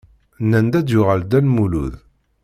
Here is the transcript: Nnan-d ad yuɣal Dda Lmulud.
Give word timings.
Nnan-d 0.43 0.73
ad 0.79 0.87
yuɣal 0.91 1.21
Dda 1.23 1.39
Lmulud. 1.45 1.93